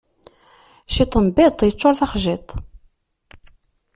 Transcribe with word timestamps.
Ciṭ 0.93 1.13
n 1.25 1.27
biṭ 1.35 1.57
iččuṛ 1.69 1.93
taxjiḍt. 1.99 2.49